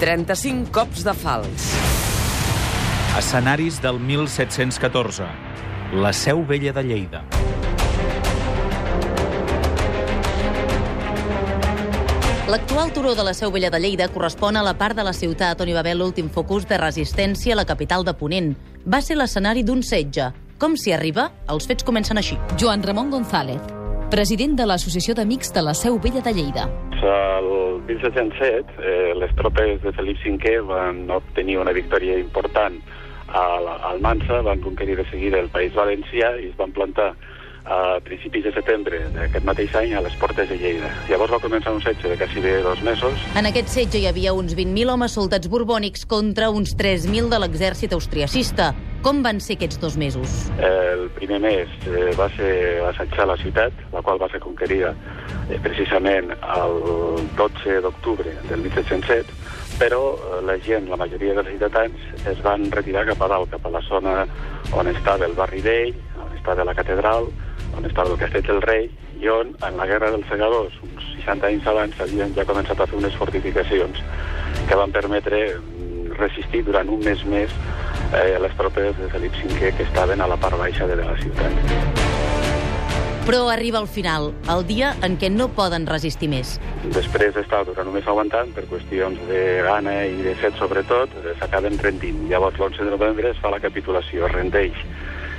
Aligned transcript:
35 0.00 0.72
cops 0.72 1.02
de 1.04 1.12
fals. 1.12 1.64
Escenaris 3.18 3.82
del 3.84 3.98
1714. 4.00 5.26
La 5.92 6.14
Seu 6.16 6.40
Vella 6.48 6.72
de 6.72 6.82
Lleida. 6.82 7.20
L'actual 12.48 12.94
turó 12.94 13.14
de 13.14 13.24
la 13.28 13.34
Seu 13.34 13.52
Vella 13.52 13.68
de 13.68 13.78
Lleida 13.78 14.08
correspon 14.08 14.56
a 14.56 14.62
la 14.64 14.72
part 14.78 14.96
de 14.96 15.04
la 15.04 15.12
ciutat 15.12 15.60
on 15.60 15.68
hi 15.68 15.76
va 15.76 15.84
haver 15.84 15.98
l'últim 15.98 16.30
focus 16.32 16.64
de 16.64 16.80
resistència 16.80 17.52
a 17.52 17.60
la 17.60 17.68
capital 17.68 18.00
de 18.08 18.16
Ponent. 18.16 18.54
Va 18.88 19.02
ser 19.04 19.18
l'escenari 19.20 19.66
d'un 19.68 19.84
setge. 19.84 20.32
Com 20.56 20.80
s'hi 20.80 20.96
arriba? 20.96 21.28
Els 21.52 21.68
fets 21.68 21.84
comencen 21.84 22.16
així. 22.16 22.40
Joan 22.56 22.80
Ramon 22.82 23.12
González, 23.12 23.60
president 24.08 24.56
de 24.56 24.64
l'Associació 24.64 25.12
d'Amics 25.12 25.52
de 25.52 25.68
la 25.68 25.76
Seu 25.76 26.00
Vella 26.00 26.24
de 26.24 26.32
Lleida. 26.32 26.70
El 27.02 27.80
1707, 27.86 28.74
eh, 28.78 29.12
les 29.16 29.34
tropes 29.36 29.80
de 29.82 29.92
Felip 29.96 30.18
V 30.24 30.60
van 30.68 31.06
obtenir 31.10 31.58
una 31.58 31.72
victòria 31.72 32.18
important 32.18 32.76
al, 33.32 33.68
al 33.68 34.00
Mansa, 34.00 34.42
van 34.42 34.60
conquerir 34.60 34.96
de 34.96 35.06
seguida 35.10 35.40
el 35.40 35.48
País 35.48 35.74
Valencià 35.74 36.34
i 36.40 36.50
es 36.50 36.56
van 36.58 36.72
plantar 36.72 37.14
a 37.64 38.00
principis 38.02 38.44
de 38.44 38.52
setembre 38.52 38.98
d'aquest 39.14 39.44
mateix 39.46 39.74
any 39.78 39.92
a 39.94 40.00
les 40.02 40.14
portes 40.20 40.48
de 40.48 40.56
Lleida. 40.58 40.90
Llavors 41.10 41.32
va 41.36 41.40
començar 41.42 41.74
un 41.76 41.82
setge 41.84 42.08
de 42.08 42.16
quasi 42.18 42.40
bé 42.40 42.58
dos 42.64 42.82
mesos. 42.82 43.26
En 43.36 43.46
aquest 43.46 43.68
setge 43.68 44.00
hi 44.00 44.08
havia 44.10 44.32
uns 44.34 44.56
20.000 44.58 44.90
homes 44.90 45.14
soldats 45.14 45.48
borbònics 45.48 46.06
contra 46.08 46.50
uns 46.50 46.74
3.000 46.76 47.28
de 47.30 47.42
l'exèrcit 47.44 47.92
austriacista. 47.92 48.72
Com 49.00 49.22
van 49.24 49.38
ser 49.40 49.54
aquests 49.56 49.78
dos 49.80 49.94
mesos? 49.96 50.32
El 50.60 51.06
primer 51.16 51.38
mes 51.40 51.70
eh, 51.88 52.10
va 52.18 52.26
ser 52.34 52.52
assetjar 52.84 53.24
la 53.30 53.36
ciutat, 53.40 53.78
la 53.94 54.02
qual 54.04 54.20
va 54.20 54.28
ser 54.28 54.42
conquerida 54.44 54.90
eh, 55.48 55.56
precisament 55.64 56.28
el 56.36 56.76
12 57.38 57.78
d'octubre 57.86 58.34
del 58.50 58.66
1707, 58.66 59.38
però 59.80 60.02
eh, 60.18 60.42
la 60.44 60.58
gent, 60.66 60.90
la 60.92 61.00
majoria 61.00 61.38
dels 61.38 61.48
ciutadans, 61.48 62.04
es 62.28 62.44
van 62.44 62.68
retirar 62.76 63.06
cap 63.08 63.24
a 63.24 63.30
dalt, 63.32 63.48
cap 63.56 63.64
a 63.64 63.72
la 63.78 63.80
zona 63.88 64.18
on 64.76 64.92
estava 64.92 65.24
el 65.24 65.38
barri 65.40 65.64
vell, 65.64 65.96
on 66.20 66.36
estava 66.36 66.68
la 66.68 66.76
catedral, 66.76 67.32
on 67.72 67.88
estava 67.88 68.12
el 68.12 68.20
castell 68.20 68.44
del 68.52 68.60
rei, 68.68 68.90
i 69.16 69.32
on, 69.32 69.56
en 69.64 69.80
la 69.80 69.88
guerra 69.88 70.12
dels 70.12 70.28
segadors, 70.28 70.76
uns 70.84 71.08
60 71.24 71.48
anys 71.48 71.72
abans, 71.72 72.04
havien 72.04 72.36
ja 72.36 72.44
començat 72.44 72.76
a 72.76 72.92
fer 72.92 73.00
unes 73.00 73.16
fortificacions 73.16 74.04
que 74.68 74.76
van 74.76 74.92
permetre 74.92 75.46
mm, 75.56 76.18
resistir 76.20 76.66
durant 76.68 76.92
un 76.92 77.00
mes 77.08 77.24
més 77.32 77.60
eh, 78.14 78.38
les 78.40 78.56
tropes 78.56 78.96
de 78.98 79.08
Felip 79.10 79.32
V 79.34 79.72
que 79.76 79.82
estaven 79.82 80.20
a 80.20 80.26
la 80.26 80.36
part 80.36 80.58
baixa 80.58 80.86
de 80.86 80.96
la 80.96 81.16
ciutat. 81.20 81.52
Però 83.26 83.48
arriba 83.50 83.78
al 83.78 83.86
final, 83.86 84.32
el 84.50 84.64
dia 84.66 84.94
en 85.06 85.14
què 85.20 85.28
no 85.30 85.50
poden 85.54 85.84
resistir 85.86 86.26
més. 86.32 86.56
Després 86.96 87.34
d'estar 87.36 87.60
durant 87.68 87.86
un 87.86 87.94
mes 87.94 88.08
aguantant, 88.08 88.50
per 88.56 88.64
qüestions 88.66 89.20
de 89.28 89.42
gana 89.66 89.92
i 90.08 90.24
de 90.24 90.34
set 90.40 90.56
sobretot, 90.58 91.12
eh, 91.20 91.36
s'acaben 91.38 91.78
rendint. 91.78 92.24
Llavors 92.30 92.58
l'11 92.58 92.88
de 92.88 92.90
novembre 92.96 93.30
es 93.30 93.38
fa 93.38 93.52
la 93.52 93.60
capitulació, 93.60 94.26
es 94.26 94.34
rendeix 94.34 94.74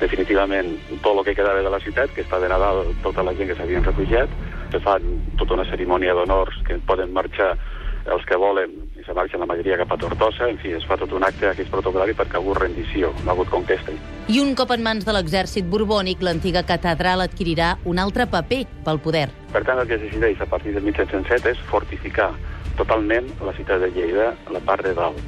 definitivament 0.00 0.72
tot 1.02 1.18
el 1.18 1.24
que 1.24 1.34
quedava 1.34 1.62
de 1.62 1.70
la 1.70 1.80
ciutat, 1.82 2.10
que 2.14 2.24
està 2.24 2.40
de 2.40 2.48
Nadal 2.48 2.86
tota 3.02 3.22
la 3.26 3.34
gent 3.34 3.50
que 3.50 3.58
s'havien 3.58 3.84
refugiat, 3.84 4.32
se 4.72 4.80
fan 4.82 5.04
tota 5.38 5.54
una 5.54 5.66
cerimònia 5.68 6.14
d'honors 6.16 6.56
que 6.66 6.80
poden 6.88 7.12
marxar 7.14 7.52
els 8.04 8.24
que 8.28 8.36
volen 8.36 8.72
i 8.98 9.04
se 9.04 9.14
marxen 9.16 9.40
la 9.40 9.48
majoria 9.48 9.78
cap 9.80 9.92
a 9.94 9.98
Tortosa, 10.00 10.48
en 10.48 10.58
fi, 10.60 10.74
es 10.76 10.84
fa 10.88 10.98
tot 11.00 11.12
un 11.16 11.24
acte 11.24 11.48
aquí 11.48 11.64
protocolari 11.70 12.14
perquè 12.16 12.38
hagut 12.40 12.60
rendició, 12.60 13.12
no 13.22 13.30
ha 13.30 13.34
hagut 13.34 13.50
conquesta. 13.52 13.94
I 14.28 14.40
un 14.40 14.54
cop 14.58 14.72
en 14.74 14.84
mans 14.84 15.06
de 15.06 15.14
l'exèrcit 15.16 15.68
borbònic, 15.70 16.22
l'antiga 16.24 16.64
catedral 16.68 17.24
adquirirà 17.24 17.74
un 17.84 18.00
altre 18.02 18.26
paper 18.30 18.64
pel 18.84 19.00
poder. 19.04 19.28
Per 19.52 19.64
tant, 19.64 19.80
el 19.80 19.88
que 19.88 19.96
es 19.96 20.04
decideix 20.04 20.40
a 20.40 20.50
partir 20.50 20.74
del 20.74 20.84
1707 20.84 21.54
és 21.54 21.64
fortificar 21.70 22.32
totalment 22.76 23.30
la 23.44 23.54
ciutat 23.56 23.80
de 23.80 23.90
Lleida, 23.94 24.34
la 24.52 24.60
part 24.60 24.84
de 24.84 24.94
dalt. 24.96 25.20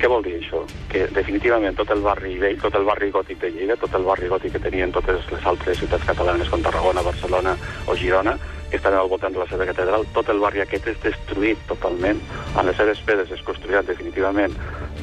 Què 0.00 0.08
vol 0.08 0.22
dir 0.24 0.38
això? 0.38 0.62
Que 0.88 1.04
definitivament 1.12 1.76
tot 1.76 1.90
el 1.92 2.00
barri 2.00 2.38
vell, 2.40 2.56
tot 2.60 2.76
el 2.78 2.86
barri 2.88 3.10
gòtic 3.12 3.40
de 3.42 3.50
Lleida, 3.52 3.76
tot 3.76 3.92
el 3.98 4.06
barri 4.06 4.30
gòtic 4.32 4.54
que 4.54 4.62
tenien 4.64 4.94
totes 4.96 5.26
les 5.32 5.44
altres 5.46 5.82
ciutats 5.82 6.06
catalanes 6.08 6.48
com 6.48 6.62
Tarragona, 6.64 7.04
Barcelona 7.04 7.52
o 7.86 7.96
Girona, 8.00 8.38
que 8.70 8.78
estan 8.78 8.94
al 8.94 9.10
voltant 9.10 9.34
de 9.34 9.42
la 9.42 9.48
seva 9.50 9.66
catedral, 9.68 10.06
tot 10.14 10.30
el 10.32 10.40
barri 10.42 10.62
aquest 10.64 10.86
és 10.92 10.98
destruït 11.02 11.58
totalment. 11.68 12.18
En 12.54 12.66
les 12.66 12.76
seves 12.78 13.02
pedres 13.06 13.30
es 13.34 13.42
construirà 13.46 13.80
definitivament 13.86 14.54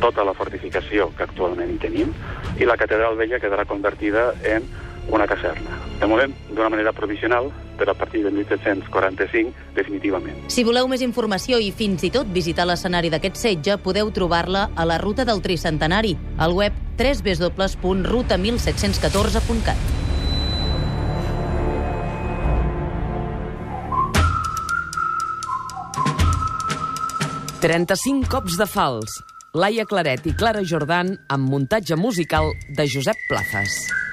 tota 0.02 0.26
la 0.26 0.36
fortificació 0.38 1.12
que 1.18 1.24
actualment 1.28 1.78
tenim 1.84 2.10
i 2.58 2.66
la 2.66 2.78
catedral 2.80 3.18
vella 3.20 3.42
quedarà 3.44 3.66
convertida 3.70 4.24
en 4.46 4.62
una 5.10 5.28
caserna. 5.28 5.80
De 6.00 6.08
moment, 6.08 6.34
d'una 6.50 6.70
manera 6.70 6.94
provisional, 6.94 7.52
però 7.78 7.92
a 7.92 7.98
partir 7.98 8.24
de 8.24 8.32
1745, 8.32 9.52
definitivament. 9.76 10.50
Si 10.52 10.64
voleu 10.68 10.88
més 10.92 11.02
informació 11.06 11.60
i 11.64 11.72
fins 11.72 12.04
i 12.04 12.10
tot 12.14 12.28
visitar 12.34 12.66
l'escenari 12.68 13.10
d'aquest 13.14 13.36
setge, 13.40 13.78
podeu 13.82 14.12
trobar-la 14.14 14.70
a 14.76 14.86
la 14.86 14.98
ruta 15.02 15.26
del 15.26 15.42
Tricentenari, 15.42 16.18
al 16.38 16.54
web 16.58 16.74
www.ruta1714.cat. 16.98 19.97
«35 27.62 28.30
cops 28.30 28.58
de 28.60 28.68
fals». 28.70 29.18
Laia 29.58 29.88
Claret 29.90 30.28
i 30.30 30.36
Clara 30.38 30.62
Jordan 30.62 31.16
amb 31.34 31.50
muntatge 31.50 31.98
musical 31.98 32.52
de 32.78 32.86
Josep 32.86 33.18
Plazas. 33.32 34.07